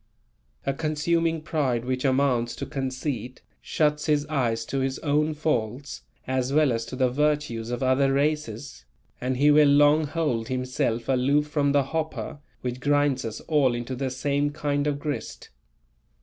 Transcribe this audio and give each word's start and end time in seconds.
A 0.65 0.73
consuming 0.73 1.41
pride 1.43 1.85
which 1.85 2.03
amounts 2.05 2.55
to 2.55 2.65
conceit, 2.65 3.43
shuts 3.61 4.07
his 4.07 4.25
eyes 4.25 4.65
to 4.65 4.79
his 4.79 4.97
own 5.05 5.35
faults 5.35 6.01
as 6.25 6.51
well 6.51 6.71
as 6.71 6.85
to 6.85 6.95
the 6.95 7.07
virtues 7.11 7.69
of 7.69 7.83
other 7.83 8.11
races, 8.11 8.83
and 9.21 9.37
he 9.37 9.51
will 9.51 9.67
long 9.69 10.07
hold 10.07 10.47
himself 10.47 11.07
aloof 11.07 11.45
from 11.47 11.71
the 11.71 11.83
hopper 11.83 12.39
which 12.61 12.79
grinds 12.79 13.23
us 13.23 13.41
all 13.41 13.75
into 13.75 13.95
the 13.95 14.09
same 14.09 14.49
kind 14.49 14.87
of 14.87 14.97
grist. 14.97 15.49